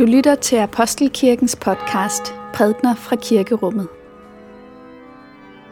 Du 0.00 0.04
lytter 0.04 0.34
til 0.34 0.56
Apostelkirkens 0.56 1.56
podcast 1.56 2.34
Prædner 2.54 2.94
fra 2.94 3.16
Kirkerummet. 3.16 3.88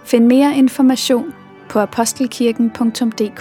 Find 0.04 0.26
mere 0.26 0.56
information 0.56 1.34
på 1.68 1.78
apostelkirken.dk. 1.78 3.40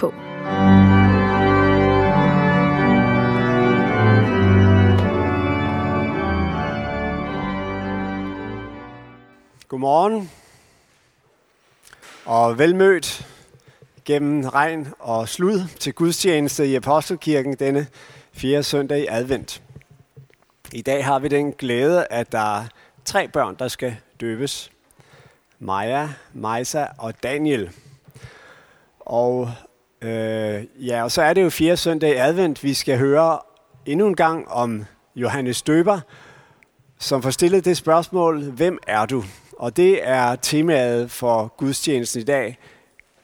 Godmorgen 9.68 10.30
og 12.24 12.58
velmødt 12.58 13.26
gennem 14.04 14.48
regn 14.48 14.88
og 14.98 15.28
slud 15.28 15.60
til 15.80 15.92
gudstjeneste 15.94 16.66
i 16.66 16.74
Apostelkirken 16.74 17.54
denne 17.54 17.86
fjerde 18.32 18.62
søndag 18.62 19.00
i 19.00 19.06
advent. 19.08 19.62
I 20.72 20.82
dag 20.82 21.04
har 21.04 21.18
vi 21.18 21.28
den 21.28 21.52
glæde, 21.52 22.06
at 22.10 22.32
der 22.32 22.60
er 22.60 22.64
tre 23.04 23.28
børn, 23.28 23.56
der 23.58 23.68
skal 23.68 23.96
døbes. 24.20 24.70
Maja, 25.58 26.08
Majsa 26.34 26.84
og 26.98 27.22
Daniel. 27.22 27.70
Og 29.00 29.50
øh, 30.02 30.64
ja, 30.86 31.02
og 31.02 31.10
så 31.10 31.22
er 31.22 31.32
det 31.32 31.42
jo 31.42 31.50
fjerde 31.50 31.76
søndag 31.76 32.10
i 32.10 32.16
advent. 32.16 32.64
Vi 32.64 32.74
skal 32.74 32.98
høre 32.98 33.38
endnu 33.86 34.06
en 34.06 34.16
gang 34.16 34.48
om 34.48 34.84
Johannes 35.16 35.62
Døber, 35.62 36.00
som 36.98 37.22
får 37.22 37.30
stillet 37.30 37.64
det 37.64 37.76
spørgsmål, 37.76 38.42
hvem 38.42 38.78
er 38.86 39.06
du? 39.06 39.24
Og 39.52 39.76
det 39.76 40.08
er 40.08 40.36
temaet 40.36 41.10
for 41.10 41.54
gudstjenesten 41.56 42.20
i 42.20 42.24
dag. 42.24 42.58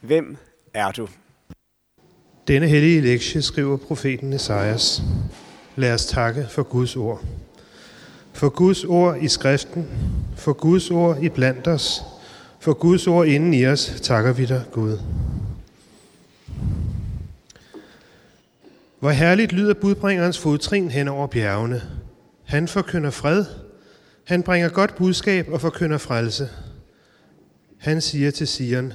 Hvem 0.00 0.36
er 0.74 0.92
du? 0.92 1.08
Denne 2.48 2.68
hellige 2.68 3.00
lektie 3.00 3.42
skriver 3.42 3.76
profeten 3.76 4.32
Esajas. 4.32 5.02
Lad 5.76 5.94
os 5.94 6.06
takke 6.06 6.46
for 6.50 6.62
Guds 6.62 6.96
ord. 6.96 7.24
For 8.32 8.48
Guds 8.48 8.84
ord 8.84 9.22
i 9.22 9.28
skriften, 9.28 9.88
for 10.36 10.52
Guds 10.52 10.90
ord 10.90 11.22
i 11.22 11.28
blandt 11.28 11.68
os, 11.68 12.02
for 12.60 12.72
Guds 12.72 13.06
ord 13.06 13.26
inden 13.26 13.54
i 13.54 13.66
os, 13.66 14.00
takker 14.02 14.32
vi 14.32 14.46
dig, 14.46 14.64
Gud. 14.72 14.98
Hvor 19.00 19.10
herligt 19.10 19.52
lyder 19.52 19.74
budbringerens 19.74 20.38
fodtrin 20.38 20.90
hen 20.90 21.08
over 21.08 21.26
bjergene. 21.26 21.82
Han 22.44 22.68
forkynder 22.68 23.10
fred. 23.10 23.44
Han 24.24 24.42
bringer 24.42 24.68
godt 24.68 24.94
budskab 24.94 25.48
og 25.48 25.60
forkynder 25.60 25.98
frelse. 25.98 26.48
Han 27.78 28.00
siger 28.00 28.30
til 28.30 28.46
Sion, 28.46 28.92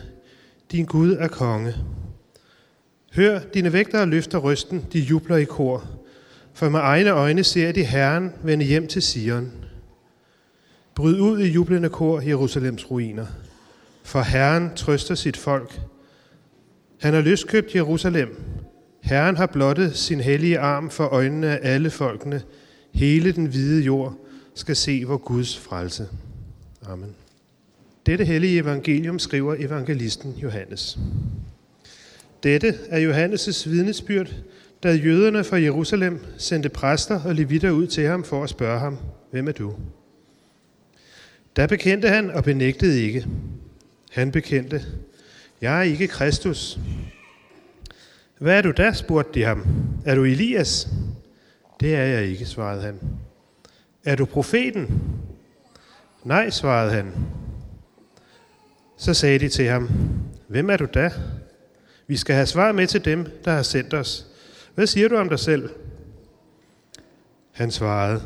din 0.72 0.86
Gud 0.86 1.12
er 1.12 1.28
konge. 1.28 1.76
Hør, 3.14 3.40
dine 3.54 3.74
vægtere 3.74 4.06
løfter 4.06 4.38
rysten, 4.38 4.86
de 4.94 5.00
jubler 5.00 5.38
i 5.38 5.44
kor. 5.44 5.84
For 6.54 6.70
med 6.70 6.80
egne 6.80 7.10
øjne 7.10 7.44
ser 7.44 7.72
de 7.72 7.84
Herren 7.84 8.32
vende 8.44 8.66
hjem 8.66 8.88
til 8.88 9.02
Sion. 9.02 9.52
Bryd 10.96 11.20
ud 11.20 11.40
i 11.40 11.52
jublende 11.52 11.90
kor 11.90 12.22
Jerusalems 12.22 12.92
ruiner. 12.92 13.26
For 14.04 14.22
Herren 14.22 14.76
trøster 14.76 15.16
sit 15.16 15.38
folk. 15.38 15.82
Han 17.02 17.14
har 17.14 17.22
løskøbt 17.22 17.76
Jerusalem. 17.76 18.42
Herren 19.02 19.38
har 19.38 19.46
blottet 19.46 19.96
sin 19.96 20.20
hellige 20.20 20.60
arm 20.60 20.90
for 20.90 21.06
øjnene 21.06 21.48
af 21.48 21.74
alle 21.74 21.90
folkene. 21.90 22.42
Hele 22.94 23.32
den 23.32 23.46
hvide 23.46 23.84
jord 23.84 24.18
skal 24.56 24.76
se 24.76 25.04
vor 25.08 25.18
Guds 25.18 25.58
frelse. 25.58 26.08
Amen. 26.88 27.16
Dette 28.06 28.26
hellige 28.26 28.60
evangelium 28.60 29.20
skriver 29.20 29.56
evangelisten 29.60 30.36
Johannes. 30.44 31.00
Dette 32.44 32.76
er 32.90 33.00
Johannes' 33.00 33.70
vidnesbyrd, 33.70 34.34
da 34.84 34.94
jøderne 34.94 35.44
fra 35.44 35.62
Jerusalem 35.62 36.26
sendte 36.38 36.70
præster 36.70 37.22
og 37.24 37.36
levitter 37.36 37.72
ud 37.72 37.88
til 37.88 38.08
ham 38.08 38.24
for 38.24 38.44
at 38.44 38.50
spørge 38.50 38.80
ham, 38.80 38.98
hvem 39.32 39.48
er 39.48 39.52
du? 39.52 39.76
Da 41.56 41.66
bekendte 41.66 42.08
han 42.08 42.32
og 42.32 42.44
benægtede 42.44 43.02
ikke. 43.02 43.28
Han 44.12 44.32
bekendte, 44.32 44.82
jeg 45.62 45.80
er 45.80 45.84
ikke 45.84 46.08
Kristus. 46.08 46.80
Hvad 48.38 48.58
er 48.58 48.62
du 48.62 48.72
da, 48.72 48.94
spurgte 48.94 49.40
de 49.40 49.46
ham. 49.46 49.66
Er 50.06 50.16
du 50.16 50.24
Elias? 50.24 50.88
Det 51.80 51.96
er 51.96 52.04
jeg 52.04 52.26
ikke, 52.26 52.46
svarede 52.46 52.82
han. 52.82 53.00
Er 54.06 54.16
du 54.16 54.26
profeten? 54.26 55.02
Nej, 56.24 56.50
svarede 56.50 56.92
han. 56.92 57.14
Så 58.98 59.14
sagde 59.14 59.40
de 59.40 59.50
til 59.50 59.66
ham, 59.66 59.90
hvem 60.48 60.70
er 60.70 60.78
du 60.78 60.88
da? 60.94 61.12
Vi 62.08 62.18
skal 62.18 62.36
have 62.36 62.46
svar 62.46 62.72
med 62.72 62.88
til 62.88 63.06
dem, 63.06 63.28
der 63.46 63.52
har 63.52 63.64
sendt 63.64 63.94
os. 63.94 64.29
Hvad 64.80 64.88
siger 64.88 65.08
du 65.08 65.16
om 65.16 65.30
dig 65.30 65.40
selv? 65.40 65.70
Han 67.52 67.72
svarede, 67.72 68.22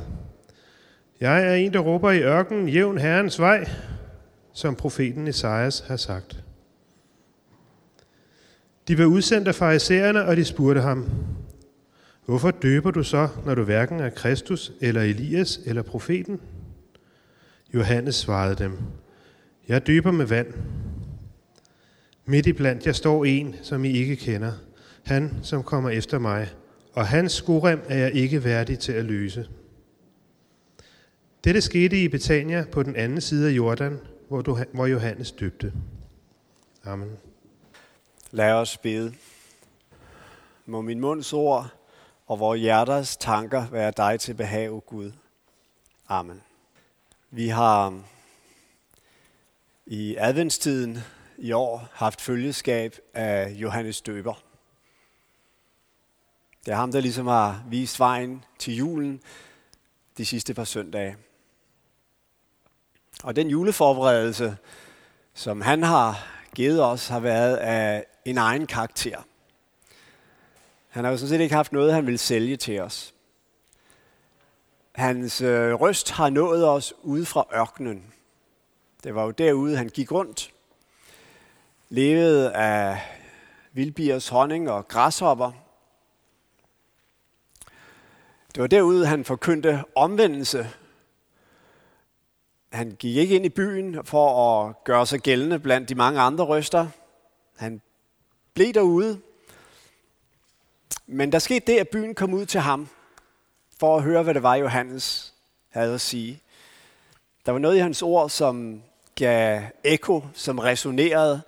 jeg 1.20 1.48
er 1.48 1.54
en, 1.54 1.74
der 1.74 1.80
råber 1.80 2.12
i 2.12 2.24
ørkenen, 2.24 2.70
jævn 2.70 2.98
Herrens 2.98 3.40
vej, 3.40 3.70
som 4.54 4.76
profeten 4.76 5.28
Esajas 5.28 5.80
har 5.80 5.96
sagt. 5.96 6.44
De 8.88 8.98
var 8.98 9.06
udsendt 9.06 9.48
af 9.48 9.56
farisæerne, 9.56 10.26
og 10.26 10.38
de 10.38 10.46
spurgte 10.46 10.82
ham, 10.82 11.10
Hvorfor 12.26 12.52
døber 12.52 12.92
du 12.92 13.04
så, 13.04 13.28
når 13.46 13.56
du 13.56 13.64
hverken 13.64 14.00
er 14.00 14.10
Kristus, 14.10 14.72
eller 14.82 15.02
Elias, 15.02 15.60
eller 15.66 15.82
profeten? 15.82 16.42
Johannes 17.74 18.16
svarede 18.16 18.56
dem, 18.56 18.78
Jeg 19.68 19.88
døber 19.88 20.12
med 20.12 20.26
vand. 20.26 20.54
Midt 22.26 22.48
i 22.48 22.54
blandt 22.54 22.86
jeg 22.86 22.96
står 22.96 23.26
en, 23.26 23.56
som 23.62 23.86
I 23.86 23.92
ikke 23.92 24.16
kender, 24.16 24.52
han, 25.04 25.40
som 25.44 25.64
kommer 25.64 25.90
efter 25.90 26.20
mig, 26.20 26.50
og 26.94 27.08
hans 27.08 27.32
skorem 27.32 27.82
er 27.90 27.98
jeg 27.98 28.14
ikke 28.14 28.44
værdig 28.44 28.80
til 28.80 28.92
at 28.92 29.06
løse. 29.06 29.50
Dette 31.44 31.62
skete 31.62 32.04
i 32.04 32.08
Betania 32.08 32.66
på 32.72 32.84
den 32.84 32.96
anden 32.96 33.22
side 33.22 33.50
af 33.50 33.52
Jordan, 33.52 34.00
hvor, 34.28 34.42
du, 34.42 34.60
hvor 34.74 34.86
Johannes 34.86 35.32
døbte. 35.32 35.74
Amen. 36.86 37.18
Lad 38.32 38.52
os 38.52 38.78
bede. 38.78 39.14
Må 40.66 40.82
min 40.82 41.00
munds 41.00 41.34
ord 41.34 41.68
og 42.28 42.40
vores 42.40 42.62
hjerters 42.62 43.18
tanker 43.18 43.70
være 43.70 43.94
dig 43.98 44.20
til 44.20 44.34
behag, 44.34 44.82
Gud. 44.86 45.12
Amen. 46.10 46.42
Vi 47.32 47.48
har 47.48 47.88
um, 47.88 48.04
i 49.86 50.16
adventstiden 50.16 50.98
i 51.38 51.52
år 51.52 51.88
haft 51.92 52.22
følgeskab 52.22 52.96
af 53.14 53.50
Johannes 53.50 54.02
Døber. 54.02 54.53
Det 56.66 56.72
er 56.72 56.76
ham, 56.76 56.92
der 56.92 57.00
ligesom 57.00 57.28
har 57.28 57.64
vist 57.70 58.00
vejen 58.00 58.44
til 58.60 58.76
julen 58.76 59.22
de 60.18 60.26
sidste 60.26 60.54
par 60.54 60.64
søndage. 60.64 61.18
Og 63.24 63.36
den 63.36 63.48
juleforberedelse, 63.48 64.58
som 65.34 65.62
han 65.62 65.84
har 65.84 66.28
givet 66.56 66.84
os, 66.84 67.08
har 67.08 67.20
været 67.20 67.56
af 67.56 68.06
en 68.26 68.38
egen 68.38 68.68
karakter. 68.68 69.18
Han 70.90 71.04
har 71.04 71.12
jo 71.12 71.18
sådan 71.18 71.30
set 71.30 71.40
ikke 71.42 71.56
haft 71.56 71.72
noget, 71.72 71.94
han 71.94 72.08
vil 72.08 72.20
sælge 72.20 72.58
til 72.58 72.82
os. 72.82 73.14
Hans 74.92 75.42
øh, 75.42 75.74
røst 75.74 76.12
har 76.12 76.30
nået 76.30 76.68
os 76.68 76.94
ude 77.02 77.26
fra 77.26 77.48
ørkenen. 77.56 78.14
Det 79.04 79.16
var 79.16 79.24
jo 79.24 79.32
derude, 79.32 79.78
han 79.78 79.90
gik 79.90 80.12
rundt. 80.12 80.54
Levede 81.90 82.54
af 82.54 83.02
vildbiers 83.74 84.28
honning 84.28 84.70
og 84.70 84.88
græshopper. 84.88 85.52
Det 88.56 88.62
var 88.62 88.68
derude, 88.68 89.06
han 89.06 89.26
forkyndte 89.26 89.84
omvendelse. 89.96 90.70
Han 92.72 92.92
gik 92.92 93.18
ikke 93.18 93.36
ind 93.36 93.46
i 93.46 93.50
byen 93.50 94.06
for 94.06 94.62
at 94.62 94.84
gøre 94.84 95.06
sig 95.06 95.20
gældende 95.20 95.60
blandt 95.60 95.90
de 95.90 95.96
mange 95.96 96.20
andre 96.20 96.46
røster. 96.46 96.88
Han 97.58 97.82
blev 98.54 98.74
derude. 98.74 99.20
Men 101.08 101.32
der 101.32 101.40
skete 101.40 101.72
det, 101.72 101.80
at 101.80 101.90
byen 101.90 102.16
kom 102.16 102.34
ud 102.34 102.46
til 102.46 102.60
ham 102.60 102.88
for 103.80 103.98
at 103.98 104.04
høre, 104.04 104.24
hvad 104.24 104.34
det 104.34 104.44
var, 104.44 104.56
Johannes 104.56 105.34
havde 105.70 105.94
at 105.94 106.02
sige. 106.02 106.42
Der 107.46 107.52
var 107.52 107.60
noget 107.60 107.76
i 107.76 107.80
hans 107.80 108.02
ord, 108.02 108.30
som 108.30 108.84
gav 109.16 109.62
ekko, 109.84 110.24
som 110.34 110.60
resonerede, 110.60 111.42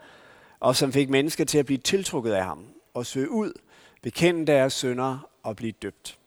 og 0.59 0.75
som 0.75 0.93
fik 0.93 1.09
mennesker 1.09 1.45
til 1.45 1.57
at 1.57 1.65
blive 1.65 1.77
tiltrukket 1.77 2.31
af 2.31 2.43
ham 2.43 2.65
og 2.93 3.05
søge 3.05 3.29
ud, 3.29 3.53
bekende 4.01 4.47
deres 4.47 4.73
sønder 4.73 5.29
og 5.43 5.55
blive 5.55 5.71
døbt. 5.71 6.17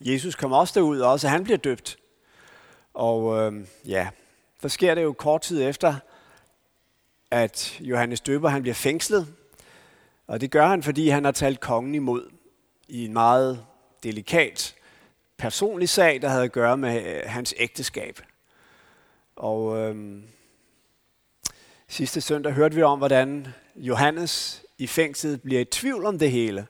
Jesus 0.00 0.34
kom 0.34 0.52
også 0.52 0.80
derud, 0.80 1.00
og 1.00 1.10
også 1.10 1.28
han 1.28 1.44
bliver 1.44 1.56
døbt. 1.56 1.98
Og 2.94 3.38
øh, 3.38 3.66
ja, 3.86 4.08
der 4.62 4.68
sker 4.68 4.94
det 4.94 5.02
jo 5.02 5.12
kort 5.12 5.40
tid 5.40 5.62
efter, 5.62 5.94
at 7.30 7.80
Johannes 7.80 8.20
Døber 8.20 8.48
han 8.48 8.62
bliver 8.62 8.74
fængslet. 8.74 9.26
Og 10.26 10.40
det 10.40 10.50
gør 10.50 10.66
han, 10.66 10.82
fordi 10.82 11.08
han 11.08 11.24
har 11.24 11.32
talt 11.32 11.60
kongen 11.60 11.94
imod 11.94 12.30
i 12.88 13.04
en 13.04 13.12
meget 13.12 13.64
delikat 14.02 14.74
personlig 15.36 15.88
sag, 15.88 16.22
der 16.22 16.28
havde 16.28 16.44
at 16.44 16.52
gøre 16.52 16.76
med 16.76 17.16
øh, 17.16 17.22
hans 17.26 17.54
ægteskab. 17.56 18.20
Og 19.36 19.78
øh, 19.78 20.22
sidste 21.88 22.20
søndag 22.20 22.52
hørte 22.52 22.74
vi 22.74 22.82
om, 22.82 22.98
hvordan 22.98 23.46
Johannes 23.76 24.62
i 24.78 24.86
fængslet 24.86 25.42
bliver 25.42 25.60
i 25.60 25.64
tvivl 25.64 26.04
om 26.04 26.18
det 26.18 26.30
hele, 26.30 26.66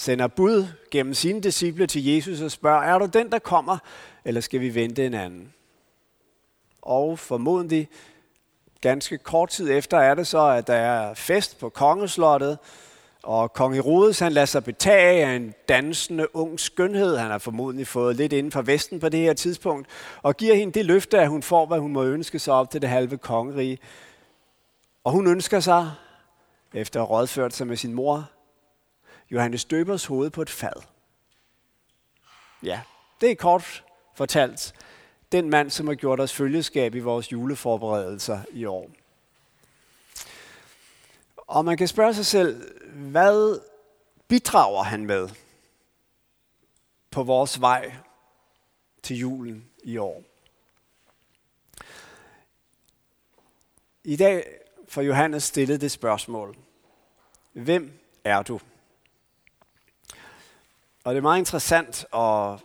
sender 0.00 0.26
bud 0.26 0.66
gennem 0.90 1.14
sine 1.14 1.40
disciple 1.40 1.86
til 1.86 2.06
Jesus 2.06 2.40
og 2.40 2.50
spørger, 2.50 2.82
er 2.82 2.98
du 2.98 3.06
den, 3.06 3.32
der 3.32 3.38
kommer, 3.38 3.78
eller 4.24 4.40
skal 4.40 4.60
vi 4.60 4.74
vente 4.74 5.06
en 5.06 5.14
anden? 5.14 5.54
Og 6.82 7.18
formodentlig 7.18 7.88
ganske 8.80 9.18
kort 9.18 9.48
tid 9.48 9.70
efter 9.70 9.98
er 9.98 10.14
det 10.14 10.26
så, 10.26 10.40
at 10.40 10.66
der 10.66 10.74
er 10.74 11.14
fest 11.14 11.58
på 11.58 11.68
kongeslottet, 11.68 12.58
og 13.22 13.52
kong 13.52 13.74
Herodes 13.74 14.18
han 14.18 14.32
lader 14.32 14.46
sig 14.46 14.64
betage 14.64 15.26
af 15.26 15.36
en 15.36 15.54
dansende 15.68 16.36
ung 16.36 16.60
skønhed. 16.60 17.16
Han 17.16 17.30
har 17.30 17.38
formodentlig 17.38 17.86
fået 17.86 18.16
lidt 18.16 18.32
inden 18.32 18.52
for 18.52 18.62
Vesten 18.62 19.00
på 19.00 19.08
det 19.08 19.20
her 19.20 19.32
tidspunkt, 19.32 19.88
og 20.22 20.36
giver 20.36 20.54
hende 20.54 20.72
det 20.72 20.86
løfte, 20.86 21.18
at 21.18 21.28
hun 21.28 21.42
får, 21.42 21.66
hvad 21.66 21.78
hun 21.78 21.92
må 21.92 22.04
ønske 22.04 22.38
sig 22.38 22.54
op 22.54 22.70
til 22.70 22.82
det 22.82 22.88
halve 22.88 23.18
kongerige. 23.18 23.78
Og 25.04 25.12
hun 25.12 25.26
ønsker 25.26 25.60
sig, 25.60 25.90
efter 26.74 27.00
at 27.00 27.06
have 27.06 27.18
rådført 27.18 27.54
sig 27.54 27.66
med 27.66 27.76
sin 27.76 27.94
mor, 27.94 28.30
Johannes 29.30 29.64
Døbers 29.64 30.04
hoved 30.06 30.30
på 30.30 30.42
et 30.42 30.50
fad. 30.50 30.82
Ja, 32.62 32.80
det 33.20 33.30
er 33.30 33.34
kort 33.34 33.84
fortalt 34.14 34.74
den 35.32 35.50
mand, 35.50 35.70
som 35.70 35.86
har 35.86 35.94
gjort 35.94 36.20
os 36.20 36.32
følgeskab 36.32 36.94
i 36.94 36.98
vores 36.98 37.32
juleforberedelser 37.32 38.40
i 38.52 38.64
år. 38.64 38.90
Og 41.36 41.64
man 41.64 41.76
kan 41.76 41.88
spørge 41.88 42.14
sig 42.14 42.26
selv, 42.26 42.80
hvad 42.92 43.60
bidrager 44.28 44.82
han 44.82 45.06
med 45.06 45.28
på 47.10 47.22
vores 47.22 47.60
vej 47.60 47.94
til 49.02 49.16
julen 49.16 49.70
i 49.82 49.96
år? 49.96 50.22
I 54.04 54.16
dag 54.16 54.46
får 54.88 55.02
Johannes 55.02 55.44
stillet 55.44 55.80
det 55.80 55.90
spørgsmål. 55.90 56.56
Hvem 57.52 57.92
er 58.24 58.42
du? 58.42 58.60
Og 61.04 61.14
det 61.14 61.18
er 61.18 61.22
meget 61.22 61.38
interessant 61.38 62.04
at 62.14 62.60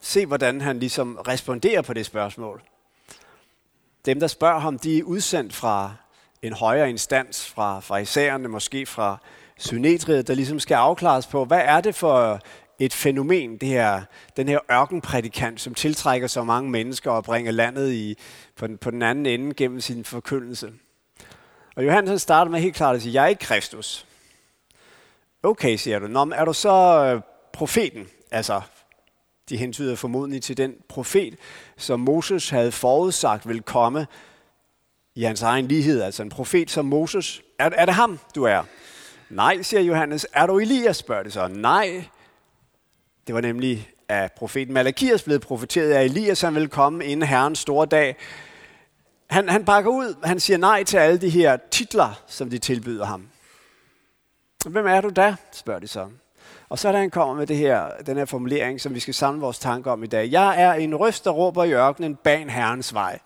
se, 0.00 0.26
hvordan 0.26 0.60
han 0.60 0.78
ligesom 0.78 1.18
responderer 1.28 1.82
på 1.82 1.94
det 1.94 2.06
spørgsmål. 2.06 2.62
Dem, 4.06 4.20
der 4.20 4.26
spørger 4.26 4.58
ham, 4.58 4.78
de 4.78 4.98
er 4.98 5.02
udsendt 5.02 5.54
fra 5.54 5.94
en 6.42 6.52
højere 6.52 6.90
instans, 6.90 7.48
fra 7.48 7.80
farisæerne, 7.80 8.48
måske 8.48 8.86
fra 8.86 9.18
synetriet, 9.58 10.28
der 10.28 10.34
ligesom 10.34 10.60
skal 10.60 10.74
afklares 10.74 11.26
på, 11.26 11.44
hvad 11.44 11.60
er 11.64 11.80
det 11.80 11.94
for 11.94 12.40
et 12.78 12.92
fænomen, 12.92 13.56
det 13.56 13.68
her, 13.68 14.02
den 14.36 14.48
her 14.48 14.58
ørkenprædikant, 14.72 15.60
som 15.60 15.74
tiltrækker 15.74 16.26
så 16.26 16.44
mange 16.44 16.70
mennesker 16.70 17.10
og 17.10 17.24
bringer 17.24 17.52
landet 17.52 17.92
i, 17.92 18.18
på, 18.56 18.66
den, 18.66 18.78
på 18.78 18.90
den 18.90 19.02
anden 19.02 19.26
ende 19.26 19.54
gennem 19.54 19.80
sin 19.80 20.04
forkyndelse. 20.04 20.72
Og 21.76 21.84
Johannes 21.84 22.22
starter 22.22 22.50
med 22.50 22.60
helt 22.60 22.76
klart 22.76 22.96
at 22.96 23.02
sige, 23.02 23.14
jeg 23.14 23.24
er 23.24 23.28
ikke 23.28 23.44
Kristus. 23.44 24.06
Okay, 25.42 25.76
siger 25.76 25.98
du. 25.98 26.06
Nå, 26.06 26.32
er 26.34 26.44
du 26.44 26.52
så 26.52 27.04
øh, 27.14 27.22
profeten? 27.56 28.08
Altså, 28.30 28.60
de 29.48 29.56
hentyder 29.56 29.96
formodentlig 29.96 30.42
til 30.42 30.56
den 30.56 30.74
profet, 30.88 31.36
som 31.76 32.00
Moses 32.00 32.50
havde 32.50 32.72
forudsagt 32.72 33.48
vil 33.48 33.62
komme 33.62 34.06
i 35.14 35.22
hans 35.22 35.42
egen 35.42 35.68
lighed. 35.68 36.02
Altså 36.02 36.22
en 36.22 36.28
profet 36.28 36.70
som 36.70 36.84
Moses. 36.84 37.42
Er, 37.58 37.70
er 37.72 37.84
det 37.84 37.94
ham, 37.94 38.18
du 38.34 38.44
er? 38.44 38.62
Nej, 39.30 39.62
siger 39.62 39.80
Johannes. 39.80 40.26
Er 40.32 40.46
du 40.46 40.58
Elias, 40.58 40.96
spørger 40.96 41.22
det 41.22 41.32
så. 41.32 41.48
Nej. 41.48 42.04
Det 43.26 43.34
var 43.34 43.40
nemlig 43.40 43.90
af 44.08 44.32
profeten 44.32 44.74
Malakias 44.74 45.22
blevet 45.22 45.42
profeteret 45.42 45.90
af 45.90 46.04
Elias, 46.04 46.40
han 46.40 46.54
ville 46.54 46.68
komme 46.68 47.04
inden 47.04 47.28
Herrens 47.28 47.58
store 47.58 47.86
dag. 47.86 48.16
Han, 49.30 49.48
han 49.48 49.64
bakker 49.64 49.90
ud, 49.90 50.14
han 50.24 50.40
siger 50.40 50.56
nej 50.56 50.84
til 50.84 50.96
alle 50.96 51.20
de 51.20 51.30
her 51.30 51.56
titler, 51.70 52.22
som 52.26 52.50
de 52.50 52.58
tilbyder 52.58 53.04
ham. 53.04 53.28
Hvem 54.66 54.86
er 54.86 55.00
du 55.00 55.08
da, 55.08 55.36
spørger 55.52 55.80
de 55.80 55.88
så. 55.88 56.08
Og 56.68 56.78
så 56.78 56.88
er 56.88 56.92
der 56.92 56.98
han 56.98 57.10
kommer 57.10 57.34
med 57.34 57.46
det 57.46 57.56
her, 57.56 57.90
den 58.06 58.16
her 58.16 58.24
formulering, 58.24 58.80
som 58.80 58.94
vi 58.94 59.00
skal 59.00 59.14
samle 59.14 59.40
vores 59.40 59.58
tanker 59.58 59.90
om 59.90 60.04
i 60.04 60.06
dag. 60.06 60.30
Jeg 60.30 60.62
er 60.62 60.72
en 60.72 60.94
røst, 60.94 61.24
der 61.24 61.30
råber 61.30 61.64
i 61.64 61.72
ørkenen, 61.72 62.16
ban 62.16 62.50
Herrens 62.50 62.94
vej. 62.94 63.18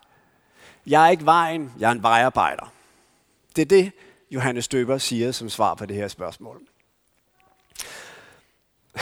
Jeg 0.87 1.05
er 1.05 1.09
ikke 1.09 1.25
vejen, 1.25 1.71
jeg 1.79 1.87
er 1.87 1.91
en 1.91 2.03
vejarbejder. 2.03 2.73
Det 3.55 3.61
er 3.61 3.65
det, 3.65 3.91
Johannes 4.31 4.67
Døber 4.67 4.97
siger 4.97 5.31
som 5.31 5.49
svar 5.49 5.75
på 5.75 5.85
det 5.85 5.95
her 5.95 6.07
spørgsmål. 6.07 6.61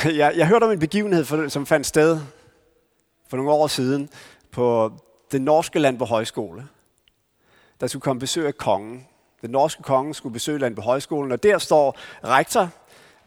Jeg, 0.05 0.33
jeg 0.35 0.47
hørte 0.47 0.63
om 0.63 0.71
en 0.71 0.79
begivenhed, 0.79 1.25
for, 1.25 1.47
som 1.47 1.65
fandt 1.65 1.87
sted 1.87 2.19
for 3.27 3.37
nogle 3.37 3.51
år 3.51 3.67
siden 3.67 4.09
på 4.51 4.93
den 5.31 5.41
norske 5.41 5.79
land 5.79 5.99
på 5.99 6.05
højskole. 6.05 6.67
Der 7.79 7.87
skulle 7.87 8.01
komme 8.01 8.19
besøg 8.19 8.47
af 8.47 8.57
kongen. 8.57 9.07
Den 9.41 9.49
norske 9.49 9.83
konge 9.83 10.15
skulle 10.15 10.33
besøge 10.33 10.59
land 10.59 10.75
på 10.75 10.81
højskolen, 10.81 11.31
og 11.31 11.43
der 11.43 11.57
står 11.57 11.97
rektor, 12.23 12.69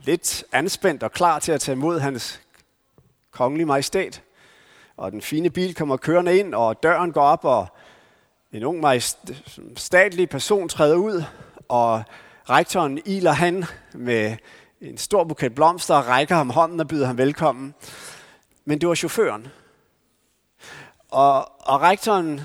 lidt 0.05 0.45
anspændt 0.53 1.03
og 1.03 1.13
klar 1.13 1.39
til 1.39 1.53
at 1.53 1.61
tage 1.61 1.77
imod 1.77 2.01
hans 2.01 2.41
kongelige 3.31 3.67
majestæt. 3.67 4.23
Og 4.97 5.13
den 5.13 5.23
fine 5.23 5.51
bil 5.51 5.75
kommer 5.75 5.97
kørende 5.97 6.39
ind, 6.39 6.55
og 6.55 6.83
døren 6.83 7.13
går 7.13 7.23
op, 7.23 7.45
og 7.45 7.67
en 8.53 8.65
ung 8.65 9.03
statlig 9.77 10.29
person 10.29 10.69
træder 10.69 10.97
ud, 10.97 11.25
og 11.69 12.03
rektoren 12.51 13.01
iler 13.05 13.33
han 13.33 13.65
med 13.95 14.37
en 14.81 14.99
stor 14.99 15.25
buket 15.25 15.55
blomster 15.55 15.95
og 15.95 16.07
rækker 16.07 16.35
ham 16.35 16.51
hånden 16.51 16.81
og 16.81 16.89
byder 16.89 17.07
ham 17.07 17.19
velkommen. 17.19 17.75
Men 18.65 18.81
det 18.81 18.89
var 18.89 18.95
chaufføren. 18.95 19.47
Og, 21.11 21.37
og 21.69 21.81
rektoren 21.81 22.41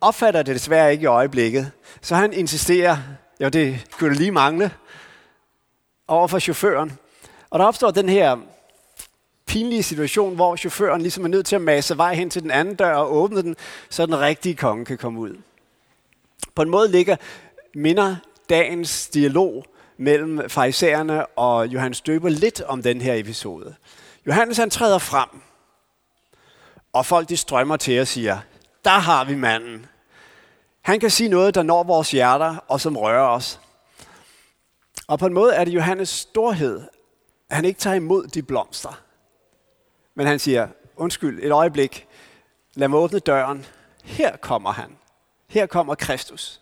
opfatter 0.00 0.42
det 0.42 0.54
desværre 0.54 0.92
ikke 0.92 1.02
i 1.02 1.06
øjeblikket, 1.06 1.70
så 2.00 2.14
han 2.14 2.32
insisterer, 2.32 2.96
jo 3.40 3.48
det 3.48 3.86
kunne 3.98 4.14
lige 4.14 4.32
mangle, 4.32 4.70
over 6.08 6.26
for 6.26 6.38
chaufføren. 6.38 6.98
Og 7.50 7.58
der 7.58 7.64
opstår 7.64 7.90
den 7.90 8.08
her 8.08 8.36
pinlige 9.46 9.82
situation, 9.82 10.34
hvor 10.34 10.56
chaufføren 10.56 11.02
ligesom 11.02 11.24
er 11.24 11.28
nødt 11.28 11.46
til 11.46 11.56
at 11.56 11.62
masse 11.62 11.96
vej 11.96 12.14
hen 12.14 12.30
til 12.30 12.42
den 12.42 12.50
anden 12.50 12.74
dør 12.74 12.94
og 12.94 13.14
åbne 13.14 13.42
den, 13.42 13.56
så 13.90 14.06
den 14.06 14.20
rigtige 14.20 14.54
konge 14.54 14.84
kan 14.84 14.98
komme 14.98 15.20
ud. 15.20 15.36
På 16.54 16.62
en 16.62 16.70
måde 16.70 16.90
ligger, 16.90 17.16
minder 17.74 18.16
dagens 18.48 19.08
dialog 19.08 19.64
mellem 19.96 20.50
farisæerne 20.50 21.26
og 21.26 21.66
Johannes 21.66 22.00
Døber 22.00 22.28
lidt 22.28 22.60
om 22.60 22.82
den 22.82 23.00
her 23.00 23.14
episode. 23.14 23.74
Johannes 24.26 24.56
han 24.56 24.70
træder 24.70 24.98
frem, 24.98 25.28
og 26.92 27.06
folk 27.06 27.28
de 27.28 27.36
strømmer 27.36 27.76
til 27.76 28.00
og 28.00 28.06
siger, 28.06 28.38
der 28.84 28.90
har 28.90 29.24
vi 29.24 29.34
manden. 29.34 29.86
Han 30.82 31.00
kan 31.00 31.10
sige 31.10 31.28
noget, 31.28 31.54
der 31.54 31.62
når 31.62 31.82
vores 31.82 32.10
hjerter 32.10 32.56
og 32.68 32.80
som 32.80 32.96
rører 32.96 33.28
os. 33.28 33.60
Og 35.12 35.18
på 35.18 35.26
en 35.26 35.32
måde 35.32 35.54
er 35.54 35.64
det 35.64 35.74
Johannes 35.74 36.08
storhed, 36.08 36.82
at 37.50 37.56
han 37.56 37.64
ikke 37.64 37.80
tager 37.80 37.96
imod 37.96 38.26
de 38.26 38.42
blomster. 38.42 39.02
Men 40.14 40.26
han 40.26 40.38
siger, 40.38 40.68
undskyld, 40.96 41.40
et 41.42 41.52
øjeblik, 41.52 42.06
lad 42.74 42.88
mig 42.88 42.98
åbne 42.98 43.18
døren. 43.18 43.66
Her 44.04 44.36
kommer 44.36 44.72
han. 44.72 44.96
Her 45.46 45.66
kommer 45.66 45.94
Kristus. 45.94 46.60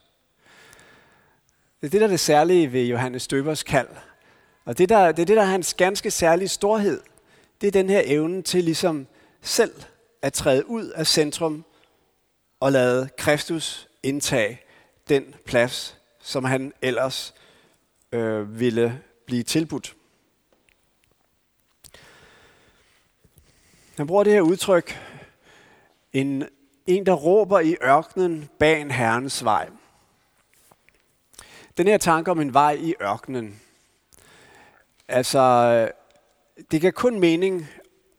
Det 1.80 1.86
er 1.86 1.90
det, 1.90 2.00
der 2.00 2.06
er 2.06 2.10
det 2.10 2.20
særlige 2.20 2.72
ved 2.72 2.84
Johannes 2.84 3.28
Døbers 3.28 3.62
kald. 3.62 3.88
Og 4.64 4.78
det, 4.78 4.88
der, 4.88 5.12
det 5.12 5.22
er 5.22 5.26
det, 5.26 5.36
der 5.36 5.42
er 5.42 5.46
hans 5.46 5.74
ganske 5.74 6.10
særlige 6.10 6.48
storhed. 6.48 7.00
Det 7.60 7.66
er 7.66 7.72
den 7.72 7.90
her 7.90 8.02
evne 8.04 8.42
til 8.42 8.64
ligesom 8.64 9.06
selv 9.42 9.82
at 10.22 10.32
træde 10.32 10.68
ud 10.68 10.86
af 10.86 11.06
centrum 11.06 11.64
og 12.60 12.72
lade 12.72 13.08
Kristus 13.18 13.88
indtage 14.02 14.60
den 15.08 15.34
plads, 15.46 15.98
som 16.20 16.44
han 16.44 16.72
ellers 16.82 17.34
øh, 18.12 18.60
ville 18.60 19.02
blive 19.26 19.42
tilbudt. 19.42 19.96
Han 23.96 24.06
bruger 24.06 24.24
det 24.24 24.32
her 24.32 24.40
udtryk, 24.40 24.98
en, 26.12 26.44
en 26.86 27.06
der 27.06 27.12
råber 27.12 27.60
i 27.60 27.76
ørkenen 27.82 28.48
bag 28.58 28.80
en 28.80 28.90
herrens 28.90 29.44
vej. 29.44 29.68
Den 31.76 31.86
her 31.86 31.98
tanke 31.98 32.30
om 32.30 32.40
en 32.40 32.54
vej 32.54 32.76
i 32.80 32.94
ørkenen, 33.02 33.60
altså 35.08 35.92
det 36.70 36.80
kan 36.80 36.92
kun 36.92 37.20
mening 37.20 37.66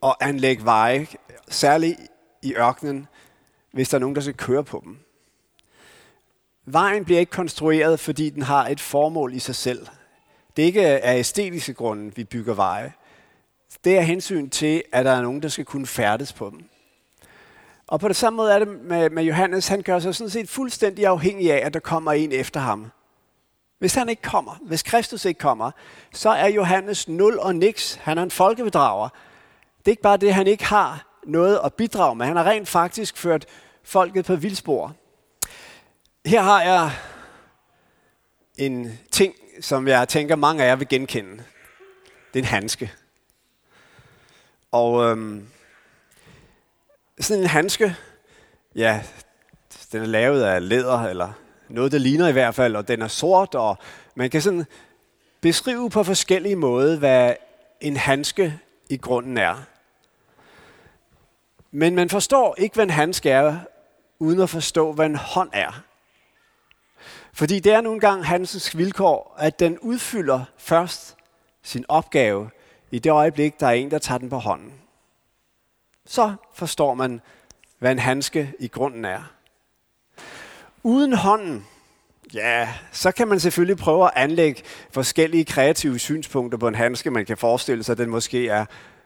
at 0.03 0.15
anlægge 0.19 0.65
veje, 0.65 1.07
særligt 1.50 2.00
i 2.41 2.55
ørkenen, 2.55 3.07
hvis 3.71 3.89
der 3.89 3.98
er 3.98 4.00
nogen, 4.00 4.15
der 4.15 4.21
skal 4.21 4.38
køre 4.38 4.63
på 4.63 4.81
dem. 4.83 5.00
Vejen 6.65 7.05
bliver 7.05 7.19
ikke 7.19 7.31
konstrueret, 7.31 7.99
fordi 7.99 8.29
den 8.29 8.41
har 8.41 8.67
et 8.67 8.79
formål 8.79 9.33
i 9.33 9.39
sig 9.39 9.55
selv. 9.55 9.87
Det 10.55 10.61
er 10.61 10.65
ikke 10.65 10.87
af 10.87 11.19
æstetiske 11.19 11.73
grunde, 11.73 12.15
vi 12.15 12.23
bygger 12.23 12.53
veje. 12.53 12.93
Det 13.83 13.97
er 13.97 14.01
hensyn 14.01 14.49
til, 14.49 14.83
at 14.91 15.05
der 15.05 15.11
er 15.11 15.21
nogen, 15.21 15.41
der 15.41 15.49
skal 15.49 15.65
kunne 15.65 15.87
færdes 15.87 16.33
på 16.33 16.49
dem. 16.49 16.63
Og 17.87 17.99
på 17.99 18.07
det 18.07 18.15
samme 18.15 18.37
måde 18.37 18.53
er 18.53 18.59
det 18.59 18.67
med, 18.67 19.09
med 19.09 19.23
Johannes. 19.23 19.67
Han 19.67 19.81
gør 19.81 19.99
sig 19.99 20.15
sådan 20.15 20.29
set 20.29 20.49
fuldstændig 20.49 21.05
afhængig 21.05 21.53
af, 21.53 21.65
at 21.65 21.73
der 21.73 21.79
kommer 21.79 22.11
en 22.11 22.31
efter 22.31 22.59
ham. 22.59 22.91
Hvis 23.79 23.95
han 23.95 24.09
ikke 24.09 24.21
kommer, 24.21 24.59
hvis 24.61 24.83
Kristus 24.83 25.25
ikke 25.25 25.37
kommer, 25.37 25.71
så 26.13 26.29
er 26.29 26.47
Johannes 26.47 27.07
nul 27.07 27.39
og 27.39 27.55
niks. 27.55 27.95
Han 27.95 28.17
er 28.17 28.23
en 28.23 28.31
folkebedrager. 28.31 29.09
Det 29.79 29.87
er 29.87 29.91
ikke 29.91 30.01
bare 30.01 30.17
det, 30.17 30.33
han 30.33 30.47
ikke 30.47 30.65
har 30.65 31.19
noget 31.23 31.59
at 31.63 31.73
bidrage 31.73 32.15
med. 32.15 32.25
Han 32.25 32.35
har 32.35 32.43
rent 32.43 32.67
faktisk 32.67 33.17
ført 33.17 33.45
folket 33.83 34.25
på 34.25 34.35
vildspor. 34.35 34.95
Her 36.25 36.41
har 36.41 36.61
jeg 36.61 36.91
en 38.57 38.99
ting, 39.11 39.35
som 39.61 39.87
jeg 39.87 40.07
tænker, 40.07 40.35
mange 40.35 40.63
af 40.63 40.67
jer 40.67 40.75
vil 40.75 40.87
genkende. 40.87 41.43
Det 42.33 42.39
er 42.39 42.43
en 42.43 42.45
handske. 42.45 42.91
Og 44.71 45.03
øhm, 45.03 45.47
sådan 47.19 47.43
en 47.43 47.49
handske, 47.49 47.95
ja, 48.75 49.03
den 49.91 50.01
er 50.01 50.05
lavet 50.05 50.43
af 50.43 50.69
læder, 50.69 51.01
eller 51.01 51.31
noget, 51.69 51.91
der 51.91 51.97
ligner 51.97 52.27
i 52.27 52.31
hvert 52.31 52.55
fald, 52.55 52.75
og 52.75 52.87
den 52.87 53.01
er 53.01 53.07
sort, 53.07 53.55
og 53.55 53.77
man 54.15 54.29
kan 54.29 54.41
sådan 54.41 54.65
beskrive 55.41 55.89
på 55.89 56.03
forskellige 56.03 56.55
måder, 56.55 56.97
hvad 56.97 57.35
en 57.81 57.97
handske 57.97 58.59
i 58.89 58.97
grunden 58.97 59.37
er. 59.37 59.63
Men 61.71 61.95
man 61.95 62.09
forstår 62.09 62.55
ikke, 62.57 62.75
hvad 62.75 62.83
en 62.83 62.89
handske 62.89 63.29
er, 63.29 63.59
uden 64.19 64.39
at 64.39 64.49
forstå, 64.49 64.93
hvad 64.93 65.05
en 65.05 65.15
hånd 65.15 65.49
er. 65.53 65.83
Fordi 67.33 67.59
det 67.59 67.73
er 67.73 67.81
nogle 67.81 68.00
gange 68.00 68.23
hansens 68.23 68.77
vilkår, 68.77 69.35
at 69.39 69.59
den 69.59 69.79
udfylder 69.79 70.43
først 70.57 71.15
sin 71.63 71.85
opgave 71.88 72.50
i 72.91 73.00
det 73.00 73.09
øjeblik, 73.09 73.59
der 73.59 73.67
er 73.67 73.71
en, 73.71 73.91
der 73.91 74.00
tager 74.00 74.17
den 74.17 74.29
på 74.29 74.38
hånden. 74.38 74.73
Så 76.05 76.33
forstår 76.53 76.93
man, 76.93 77.21
hvad 77.79 77.91
en 77.91 78.00
handske 78.00 78.53
i 78.59 78.67
grunden 78.67 79.05
er. 79.05 79.31
Uden 80.83 81.13
hånden, 81.13 81.65
ja, 82.33 82.69
så 82.91 83.11
kan 83.11 83.27
man 83.27 83.39
selvfølgelig 83.39 83.77
prøve 83.77 84.05
at 84.05 84.11
anlægge 84.15 84.63
forskellige 84.91 85.45
kreative 85.45 86.00
synspunkter 86.00 86.57
på 86.57 86.67
en 86.67 86.75
handske. 86.75 87.11
Man 87.11 87.25
kan 87.25 87.38
forestille 87.38 87.83
sig, 87.83 87.93
at 87.93 87.97
den 87.97 88.09
måske 88.09 88.47
er 88.47 88.65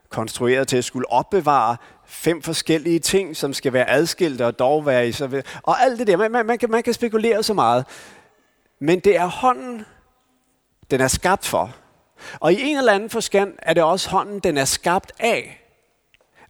konstrueret 0.10 0.68
til 0.68 0.78
at 0.78 0.86
skulle 0.86 1.12
opbevare 1.12 1.78
fem 2.06 2.42
forskellige 2.42 3.00
ting, 3.00 3.38
som 3.38 3.54
skal 3.54 3.74
være 3.74 3.90
adskilte 3.90 4.46
og 4.46 4.60
dog 4.60 4.86
være 4.86 5.08
i 5.08 5.12
så 5.12 5.42
Og 5.64 5.82
alt 5.82 6.00
det 6.00 6.08
der, 6.08 6.18
man, 6.18 6.32
man, 6.32 6.46
man, 6.46 6.58
kan, 6.58 6.72
man 6.72 6.84
kan 6.84 6.94
spekulere 6.94 7.44
så 7.44 7.54
meget. 7.54 7.86
Men 8.80 9.00
det 9.00 9.18
er 9.18 9.26
hånden, 9.26 9.86
den 10.92 11.02
er 11.02 11.08
skabt 11.08 11.46
for. 11.46 11.76
Og 12.40 12.54
i 12.54 12.62
en 12.62 12.78
eller 12.78 12.94
anden 12.94 13.10
forstand 13.10 13.56
er 13.58 13.74
det 13.74 13.84
også 13.84 14.10
hånden, 14.10 14.40
den 14.40 14.58
er 14.58 14.66
skabt 14.66 15.12
af. 15.20 15.62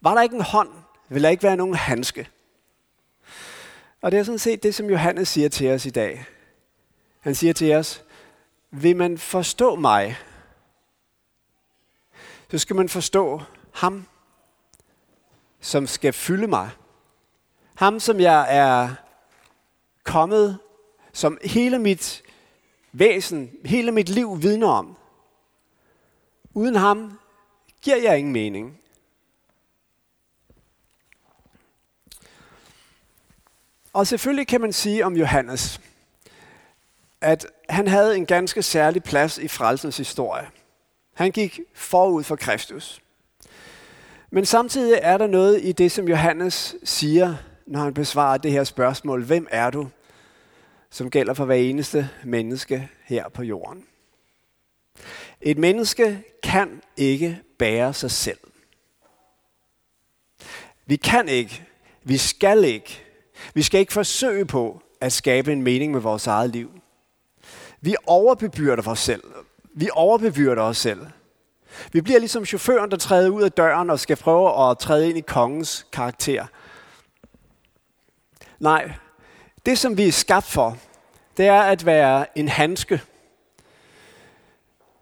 Var 0.02 0.16
der 0.16 0.22
ikke 0.22 0.36
en 0.36 0.42
hånd, 0.42 0.70
ville 1.10 1.24
der 1.24 1.30
ikke 1.30 1.44
være 1.44 1.58
nogen 1.58 1.76
handske. 1.76 2.30
Og 4.02 4.12
det 4.12 4.20
er 4.20 4.24
sådan 4.24 4.40
set 4.40 4.64
det, 4.64 4.76
som 4.76 4.90
Johannes 4.90 5.28
siger 5.28 5.50
til 5.50 5.72
os 5.72 5.86
i 5.86 5.90
dag. 5.90 6.26
Han 7.20 7.36
siger 7.36 7.54
til 7.54 7.76
os, 7.76 8.04
vil 8.72 8.96
man 8.96 9.18
forstå 9.18 9.76
mig, 9.76 10.18
så 12.52 12.58
skal 12.58 12.76
man 12.76 12.90
forstå 12.90 13.42
ham, 13.74 14.08
som 15.60 15.88
skal 15.88 16.14
fylde 16.14 16.48
mig. 16.48 16.70
Ham, 17.76 18.00
som 18.00 18.20
jeg 18.20 18.46
er 18.50 18.90
kommet, 20.04 20.60
som 21.16 21.38
hele 21.44 21.80
mit 21.80 22.24
væsen, 22.92 23.52
hele 23.66 23.92
mit 23.92 24.10
liv 24.10 24.42
vidner 24.42 24.68
om. 24.68 24.98
Uden 26.54 26.76
ham 26.76 27.20
giver 27.82 27.98
jeg 27.98 28.18
ingen 28.18 28.34
mening. 28.34 28.80
Og 33.94 34.08
selvfølgelig 34.08 34.48
kan 34.48 34.62
man 34.62 34.74
sige 34.74 35.06
om 35.06 35.16
Johannes, 35.16 35.82
at 37.22 37.48
han 37.70 37.88
havde 37.88 38.18
en 38.18 38.26
ganske 38.26 38.64
særlig 38.64 39.04
plads 39.04 39.38
i 39.38 39.48
frelsens 39.48 39.98
historie. 39.98 40.48
Han 41.14 41.32
gik 41.32 41.60
forud 41.74 42.24
for 42.24 42.36
Kristus. 42.36 43.02
Men 44.32 44.46
samtidig 44.46 45.00
er 45.02 45.18
der 45.18 45.28
noget 45.28 45.60
i 45.64 45.72
det, 45.72 45.92
som 45.92 46.08
Johannes 46.08 46.76
siger, 46.84 47.36
når 47.66 47.80
han 47.80 47.94
besvarer 47.94 48.38
det 48.38 48.52
her 48.52 48.64
spørgsmål, 48.64 49.24
hvem 49.24 49.48
er 49.52 49.70
du? 49.70 49.90
Som 50.96 51.10
gælder 51.10 51.34
for 51.34 51.46
hver 51.46 51.56
eneste 51.56 52.10
menneske 52.24 52.90
her 53.04 53.30
på 53.30 53.44
jorden. 53.44 53.86
Et 55.42 55.58
menneske 55.58 56.24
kan 56.44 56.82
ikke 56.98 57.42
bære 57.60 57.94
sig 57.94 58.12
selv. 58.12 58.38
Vi 60.86 60.96
kan 60.96 61.30
ikke, 61.30 61.66
vi 62.04 62.18
skal 62.18 62.64
ikke, 62.64 63.04
vi 63.54 63.62
skal 63.64 63.80
ikke 63.80 63.94
forsøge 63.94 64.46
på 64.46 64.82
at 65.02 65.14
skabe 65.14 65.52
en 65.52 65.62
mening 65.62 65.92
med 65.92 66.02
vores 66.02 66.28
eget 66.28 66.50
liv. 66.50 66.72
Vi 67.82 67.96
overbebyrder 68.06 68.90
os 68.90 69.00
selv. 69.00 69.24
Vi 69.74 69.90
overbebyrder 69.94 70.62
os 70.62 70.78
selv. 70.78 71.08
Vi 71.92 72.02
bliver 72.02 72.20
ligesom 72.20 72.46
chaufføren, 72.46 72.92
der 72.92 72.98
træder 72.98 73.30
ud 73.30 73.44
af 73.44 73.52
døren 73.52 73.90
og 73.90 74.00
skal 74.00 74.18
prøve 74.18 74.70
at 74.70 74.78
træde 74.78 75.10
ind 75.10 75.18
i 75.18 75.22
kongens 75.22 75.88
karakter. 75.92 76.46
Nej, 78.60 78.94
det 79.66 79.78
som 79.78 79.98
vi 79.98 80.08
er 80.08 80.12
skabt 80.12 80.46
for, 80.46 80.78
det 81.38 81.48
er 81.48 81.62
at 81.62 81.86
være 81.86 82.38
en 82.38 82.48
handske. 82.48 83.02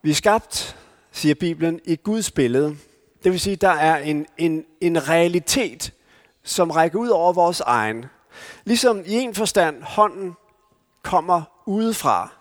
Vi 0.02 0.10
er 0.10 0.16
skabt, 0.16 0.78
siger 1.12 1.36
Bibelen, 1.36 1.80
i 1.86 1.96
Guds 1.96 2.32
billede. 2.32 2.78
Det 3.24 3.32
vil 3.32 3.40
sige, 3.40 3.56
der 3.56 3.70
er 3.70 3.98
en, 3.98 4.26
en, 4.38 4.66
en 4.82 5.10
realitet, 5.10 5.94
som 6.44 6.72
rækker 6.72 7.00
ud 7.00 7.10
over 7.10 7.34
vores 7.34 7.60
egen. 7.60 8.06
Ligesom 8.64 9.04
i 9.06 9.14
en 9.14 9.36
forstand, 9.36 9.84
hånden 9.84 10.34
kommer 11.04 11.42
udefra, 11.66 12.32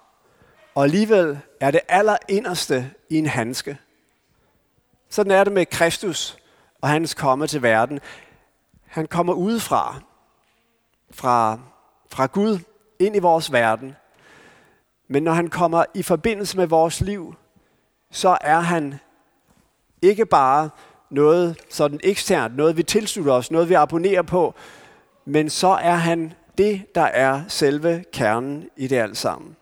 og 0.75 0.85
alligevel 0.85 1.39
er 1.61 1.71
det 1.71 1.81
allerinderste 1.89 2.91
i 3.11 3.19
en 3.19 3.27
handske. 3.27 3.79
Sådan 5.11 5.33
er 5.33 5.45
det 5.45 5.53
med 5.53 5.67
Kristus 5.67 6.37
og 6.81 6.89
hans 6.89 7.15
komme 7.15 7.47
til 7.47 7.63
verden. 7.63 8.01
Han 8.87 9.07
kommer 9.07 9.33
udefra, 9.33 10.01
fra, 11.11 11.59
fra 12.13 12.27
Gud 12.27 12.59
ind 12.99 13.17
i 13.17 13.19
vores 13.19 13.53
verden. 13.53 13.97
Men 15.09 15.23
når 15.23 15.33
han 15.33 15.49
kommer 15.49 15.85
i 15.95 16.03
forbindelse 16.03 16.57
med 16.57 16.67
vores 16.67 17.01
liv, 17.01 17.35
så 18.11 18.39
er 18.41 18.61
han 18.61 18.95
ikke 20.03 20.27
bare 20.27 20.71
noget 21.11 21.57
sådan 21.71 22.01
eksternt, 22.03 22.57
noget 22.57 22.77
vi 22.77 22.83
tilslutter 22.83 23.33
os, 23.33 23.51
noget 23.51 23.69
vi 23.69 23.75
abonnerer 23.75 24.23
på, 24.23 24.55
men 25.25 25.51
så 25.51 25.69
er 25.69 25.95
han 25.95 26.33
det, 26.59 26.95
der 26.95 27.03
er 27.03 27.43
selve 27.49 28.05
kernen 28.13 28.69
i 28.77 28.87
det 28.87 28.97
alt 28.97 29.17
sammen. 29.17 29.57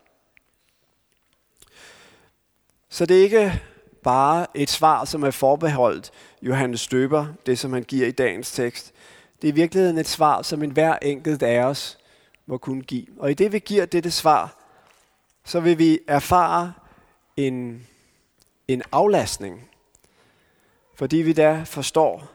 Så 2.89 3.05
det 3.05 3.19
er 3.19 3.23
ikke 3.23 3.61
bare 4.03 4.47
et 4.53 4.69
svar, 4.69 5.05
som 5.05 5.23
er 5.23 5.31
forbeholdt 5.31 6.11
Johannes 6.41 6.81
Støber, 6.81 7.25
det 7.45 7.59
som 7.59 7.73
han 7.73 7.83
giver 7.83 8.07
i 8.07 8.11
dagens 8.11 8.51
tekst. 8.51 8.93
Det 9.41 9.47
er 9.47 9.51
i 9.51 9.55
virkeligheden 9.55 9.97
et 9.97 10.07
svar, 10.07 10.41
som 10.41 10.63
enhver 10.63 10.97
enkelt 11.01 11.43
af 11.43 11.59
os 11.59 11.97
må 12.45 12.57
kunne 12.57 12.81
give. 12.81 13.05
Og 13.17 13.31
i 13.31 13.33
det 13.33 13.51
vi 13.51 13.59
giver 13.59 13.85
dette 13.85 14.11
svar, 14.11 14.57
så 15.45 15.59
vil 15.59 15.77
vi 15.77 15.99
erfare 16.07 16.73
en, 17.37 17.87
en 18.67 18.81
aflastning. 18.91 19.69
Fordi 20.95 21.17
vi 21.17 21.33
da 21.33 21.63
forstår, 21.63 22.31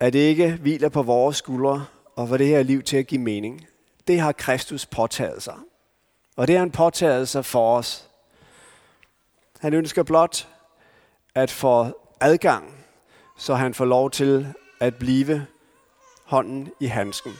at 0.00 0.12
det 0.12 0.18
ikke 0.18 0.52
hviler 0.52 0.88
på 0.88 1.02
vores 1.02 1.36
skuldre 1.36 1.86
og 2.16 2.28
for 2.28 2.36
det 2.36 2.46
her 2.46 2.62
liv 2.62 2.82
til 2.82 2.96
at 2.96 3.06
give 3.06 3.20
mening. 3.20 3.66
Det 4.06 4.20
har 4.20 4.32
Kristus 4.32 4.86
påtaget 4.86 5.42
sig. 5.42 5.56
Og 6.36 6.46
det 6.46 6.54
har 6.54 6.60
han 6.60 6.70
påtaget 6.70 7.28
sig 7.28 7.44
for 7.44 7.76
os. 7.76 8.08
Han 9.60 9.74
ønsker 9.74 10.02
blot 10.02 10.48
at 11.34 11.50
få 11.50 12.00
adgang, 12.20 12.86
så 13.36 13.54
han 13.54 13.74
får 13.74 13.84
lov 13.84 14.10
til 14.10 14.54
at 14.80 14.94
blive 14.94 15.46
hånden 16.24 16.70
i 16.80 16.86
handsken. 16.86 17.32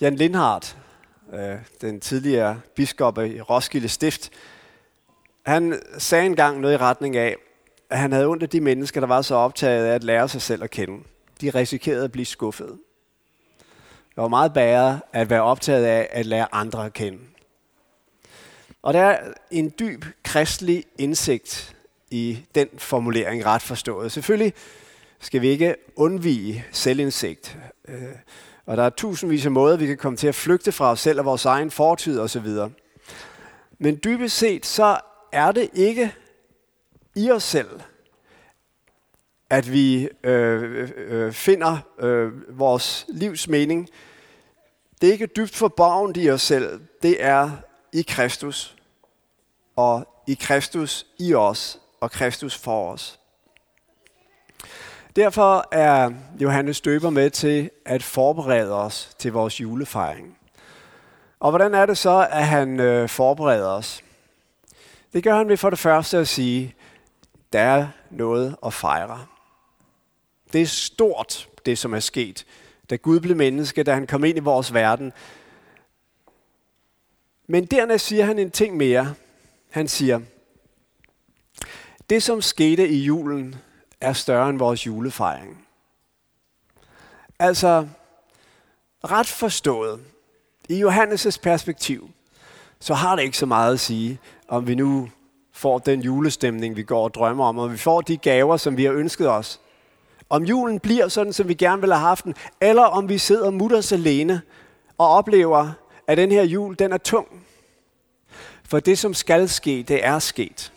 Jan 0.00 0.16
Lindhardt, 0.16 0.76
øh, 1.32 1.56
den 1.80 2.00
tidligere 2.00 2.60
biskop 2.74 3.18
i 3.18 3.40
Roskilde 3.40 3.88
Stift, 3.88 4.30
han 5.46 5.80
sagde 5.98 6.26
engang 6.26 6.60
noget 6.60 6.74
i 6.74 6.76
retning 6.76 7.16
af, 7.16 7.36
at 7.90 7.98
han 7.98 8.12
havde 8.12 8.26
ondt 8.26 8.42
af 8.42 8.48
de 8.48 8.60
mennesker, 8.60 9.00
der 9.00 9.06
var 9.06 9.22
så 9.22 9.34
optaget 9.34 9.86
af 9.86 9.94
at 9.94 10.04
lære 10.04 10.28
sig 10.28 10.42
selv 10.42 10.62
at 10.62 10.70
kende. 10.70 11.04
De 11.40 11.50
risikerede 11.50 12.04
at 12.04 12.12
blive 12.12 12.24
skuffet. 12.24 12.78
Det 14.08 14.16
var 14.16 14.28
meget 14.28 14.52
bedre 14.52 15.00
at 15.12 15.30
være 15.30 15.42
optaget 15.42 15.84
af 15.84 16.08
at 16.10 16.26
lære 16.26 16.54
andre 16.54 16.86
at 16.86 16.92
kende. 16.92 17.18
Og 18.82 18.94
der 18.94 19.00
er 19.00 19.32
en 19.50 19.72
dyb 19.78 20.04
kristelig 20.22 20.84
indsigt 20.98 21.76
i 22.10 22.38
den 22.54 22.68
formulering 22.78 23.46
ret 23.46 23.62
forstået. 23.62 24.12
Selvfølgelig 24.12 24.52
skal 25.18 25.40
vi 25.40 25.48
ikke 25.48 25.76
undvige 25.96 26.64
selvindsigt. 26.72 27.58
Øh, 27.88 28.14
og 28.66 28.76
der 28.76 28.82
er 28.82 28.90
tusindvis 28.90 29.46
af 29.46 29.52
måder, 29.52 29.76
vi 29.76 29.86
kan 29.86 29.96
komme 29.96 30.16
til 30.16 30.26
at 30.26 30.34
flygte 30.34 30.72
fra 30.72 30.90
os 30.90 31.00
selv 31.00 31.18
og 31.18 31.24
vores 31.24 31.44
egen 31.44 31.70
fortid 31.70 32.20
osv. 32.20 32.48
Men 33.78 34.00
dybest 34.04 34.36
set, 34.36 34.66
så 34.66 35.00
er 35.32 35.52
det 35.52 35.70
ikke 35.72 36.14
i 37.16 37.30
os 37.30 37.42
selv, 37.42 37.80
at 39.50 39.72
vi 39.72 40.08
øh, 40.24 40.62
øh, 40.62 40.90
øh 40.96 41.32
finder 41.32 41.78
øh, 41.98 42.58
vores 42.58 43.06
livs 43.08 43.48
mening. 43.48 43.88
Det 45.00 45.08
er 45.08 45.12
ikke 45.12 45.26
dybt 45.26 45.56
forborgen 45.56 46.14
i 46.16 46.30
os 46.30 46.42
selv. 46.42 46.80
Det 47.02 47.24
er 47.24 47.50
i 47.92 48.04
Kristus. 48.08 48.76
Og 49.76 50.22
i 50.26 50.34
Kristus 50.34 51.06
i 51.18 51.34
os, 51.34 51.78
og 52.00 52.10
Kristus 52.10 52.58
for 52.58 52.92
os. 52.92 53.20
Derfor 55.16 55.68
er 55.72 56.10
Johannes 56.40 56.80
Døber 56.80 57.10
med 57.10 57.30
til 57.30 57.70
at 57.84 58.02
forberede 58.02 58.74
os 58.74 59.14
til 59.18 59.32
vores 59.32 59.60
julefejring. 59.60 60.38
Og 61.40 61.50
hvordan 61.50 61.74
er 61.74 61.86
det 61.86 61.98
så, 61.98 62.28
at 62.30 62.46
han 62.46 62.80
øh, 62.80 63.08
forbereder 63.08 63.68
os? 63.68 64.04
Det 65.12 65.24
gør 65.24 65.36
han 65.36 65.48
ved 65.48 65.56
for 65.56 65.70
det 65.70 65.78
første 65.78 66.18
at 66.18 66.28
sige, 66.28 66.74
Der 67.52 67.60
er 67.60 67.88
noget 68.10 68.56
at 68.66 68.74
fejre. 68.74 69.26
Det 70.52 70.62
er 70.62 70.66
stort, 70.66 71.48
det 71.66 71.78
som 71.78 71.94
er 71.94 72.00
sket. 72.00 72.46
Da 72.90 72.96
Gud 72.96 73.20
blev 73.20 73.36
menneske, 73.36 73.82
da 73.82 73.94
han 73.94 74.06
kom 74.06 74.24
ind 74.24 74.36
i 74.36 74.40
vores 74.40 74.74
verden. 74.74 75.12
Men 77.46 77.66
dernæst 77.66 78.06
siger 78.06 78.24
han 78.24 78.38
en 78.38 78.50
ting 78.50 78.76
mere. 78.76 79.14
Han 79.70 79.88
siger, 79.88 80.20
det 82.10 82.22
som 82.22 82.42
skete 82.42 82.88
i 82.88 82.96
julen 82.96 83.56
er 84.00 84.12
større 84.12 84.50
end 84.50 84.58
vores 84.58 84.86
julefejring. 84.86 85.66
Altså, 87.38 87.88
ret 89.04 89.26
forstået, 89.26 90.00
i 90.68 90.84
Johannes' 90.84 91.38
perspektiv, 91.42 92.10
så 92.80 92.94
har 92.94 93.16
det 93.16 93.22
ikke 93.22 93.38
så 93.38 93.46
meget 93.46 93.72
at 93.72 93.80
sige, 93.80 94.18
om 94.48 94.66
vi 94.66 94.74
nu 94.74 95.08
får 95.52 95.78
den 95.78 96.00
julestemning, 96.00 96.76
vi 96.76 96.82
går 96.82 97.04
og 97.04 97.14
drømmer 97.14 97.44
om, 97.44 97.58
og 97.58 97.72
vi 97.72 97.76
får 97.76 98.00
de 98.00 98.16
gaver, 98.16 98.56
som 98.56 98.76
vi 98.76 98.84
har 98.84 98.92
ønsket 98.92 99.30
os. 99.30 99.60
Om 100.30 100.44
julen 100.44 100.80
bliver 100.80 101.08
sådan, 101.08 101.32
som 101.32 101.48
vi 101.48 101.54
gerne 101.54 101.82
vil 101.82 101.92
have 101.92 102.00
haft 102.00 102.24
den, 102.24 102.34
eller 102.60 102.82
om 102.82 103.08
vi 103.08 103.18
sidder 103.18 103.50
mutters 103.50 103.92
alene 103.92 104.42
og 104.98 105.08
oplever, 105.08 105.72
at 106.06 106.18
den 106.18 106.32
her 106.32 106.42
jul, 106.42 106.76
den 106.78 106.92
er 106.92 106.98
tung. 106.98 107.46
For 108.64 108.80
det, 108.80 108.98
som 108.98 109.14
skal 109.14 109.48
ske, 109.48 109.84
det 109.88 110.06
er 110.06 110.18
sket. 110.18 110.72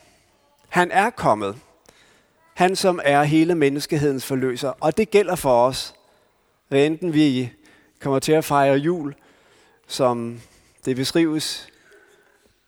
Han 0.70 0.92
er 0.92 1.10
kommet. 1.10 1.56
Han, 2.54 2.76
som 2.76 3.00
er 3.04 3.24
hele 3.24 3.56
menneskehedens 3.56 4.26
forløser. 4.26 4.70
Og 4.70 4.98
det 4.98 5.12
gælder 5.12 5.36
for 5.36 5.68
os, 5.68 5.96
hvad 6.68 6.86
enten 6.86 7.14
vi 7.14 7.54
kommer 8.00 8.20
til 8.20 8.32
at 8.32 8.46
fejre 8.46 8.76
jul, 8.76 9.16
som 9.88 10.42
det 10.86 10.96
beskrives 10.96 11.68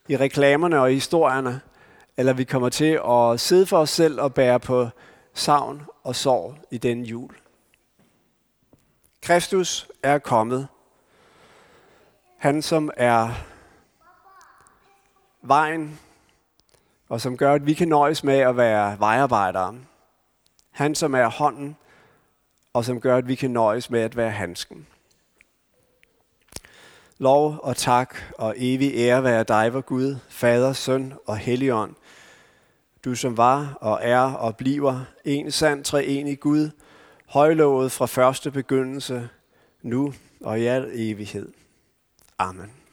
i 0.08 0.18
reklamerne 0.18 0.80
og 0.80 0.92
i 0.92 0.94
historierne, 0.94 1.62
eller 2.18 2.34
vi 2.34 2.44
kommer 2.44 2.70
til 2.70 3.00
at 3.10 3.40
sidde 3.40 3.66
for 3.66 3.78
os 3.78 3.90
selv 3.90 4.22
og 4.22 4.34
bære 4.34 4.60
på 4.60 4.88
savn 5.34 5.86
og 6.04 6.16
sorg 6.16 6.56
i 6.72 6.78
den 6.78 7.04
jul. 7.04 7.36
Kristus 9.22 9.88
er 10.04 10.18
kommet. 10.18 10.68
Han, 12.38 12.62
som 12.62 12.92
er 12.98 13.30
vejen, 15.42 16.00
og 17.10 17.22
som 17.22 17.38
gør, 17.38 17.54
at 17.54 17.66
vi 17.66 17.74
kan 17.74 17.88
nøjes 17.88 18.24
med 18.24 18.38
at 18.38 18.58
være 18.58 19.00
vejarbejdere. 19.00 19.76
Han, 20.72 20.96
som 20.96 21.14
er 21.14 21.28
hånden, 21.28 21.76
og 22.74 22.86
som 22.86 23.02
gør, 23.02 23.18
at 23.18 23.28
vi 23.28 23.36
kan 23.36 23.52
nøjes 23.52 23.90
med 23.90 24.02
at 24.02 24.18
være 24.18 24.32
handsken. 24.32 24.88
Lov 27.18 27.60
og 27.64 27.78
tak 27.78 28.16
og 28.38 28.54
evig 28.58 28.92
ære 28.96 29.24
være 29.24 29.44
dig, 29.44 29.74
vor 29.74 29.82
Gud, 29.82 30.16
Fader, 30.30 30.74
Søn 30.74 31.14
og 31.26 31.38
Helligånd. 31.38 31.96
Du 33.06 33.16
som 33.16 33.38
var 33.38 33.78
og 33.82 34.00
er 34.02 34.20
og 34.20 34.58
bliver 34.58 35.06
en 35.26 35.52
sand 35.52 35.84
treenig 35.84 36.40
Gud, 36.40 36.70
højlovet 37.26 37.92
fra 37.92 38.06
første 38.06 38.52
begyndelse, 38.52 39.30
nu 39.82 40.14
og 40.42 40.60
i 40.60 40.66
al 40.66 40.92
evighed. 40.94 41.52
Amen. 42.40 42.85